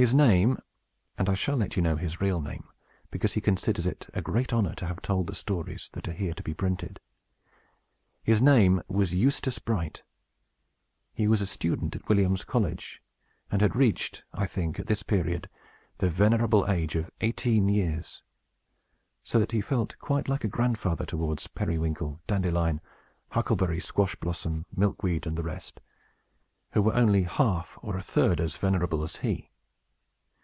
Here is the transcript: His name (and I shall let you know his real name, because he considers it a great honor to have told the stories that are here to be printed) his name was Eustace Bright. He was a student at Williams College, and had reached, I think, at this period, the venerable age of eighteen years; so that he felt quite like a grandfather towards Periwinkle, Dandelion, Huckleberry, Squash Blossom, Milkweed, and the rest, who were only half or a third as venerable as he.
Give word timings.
His 0.00 0.14
name 0.14 0.56
(and 1.18 1.28
I 1.28 1.34
shall 1.34 1.58
let 1.58 1.76
you 1.76 1.82
know 1.82 1.96
his 1.96 2.22
real 2.22 2.40
name, 2.40 2.64
because 3.10 3.34
he 3.34 3.42
considers 3.42 3.86
it 3.86 4.06
a 4.14 4.22
great 4.22 4.50
honor 4.50 4.74
to 4.76 4.86
have 4.86 5.02
told 5.02 5.26
the 5.26 5.34
stories 5.34 5.90
that 5.92 6.08
are 6.08 6.12
here 6.14 6.32
to 6.32 6.42
be 6.42 6.54
printed) 6.54 7.00
his 8.22 8.40
name 8.40 8.80
was 8.88 9.14
Eustace 9.14 9.58
Bright. 9.58 10.02
He 11.12 11.28
was 11.28 11.42
a 11.42 11.46
student 11.46 11.94
at 11.96 12.08
Williams 12.08 12.44
College, 12.44 13.02
and 13.50 13.60
had 13.60 13.76
reached, 13.76 14.24
I 14.32 14.46
think, 14.46 14.78
at 14.80 14.86
this 14.86 15.02
period, 15.02 15.50
the 15.98 16.08
venerable 16.08 16.66
age 16.70 16.94
of 16.94 17.10
eighteen 17.20 17.68
years; 17.68 18.22
so 19.22 19.38
that 19.38 19.52
he 19.52 19.60
felt 19.60 19.98
quite 19.98 20.28
like 20.30 20.44
a 20.44 20.48
grandfather 20.48 21.04
towards 21.04 21.46
Periwinkle, 21.46 22.22
Dandelion, 22.26 22.80
Huckleberry, 23.32 23.80
Squash 23.80 24.14
Blossom, 24.14 24.64
Milkweed, 24.74 25.26
and 25.26 25.36
the 25.36 25.42
rest, 25.42 25.78
who 26.70 26.80
were 26.80 26.94
only 26.96 27.24
half 27.24 27.78
or 27.82 27.98
a 27.98 28.02
third 28.02 28.40
as 28.40 28.56
venerable 28.56 29.02
as 29.02 29.16
he. 29.16 29.48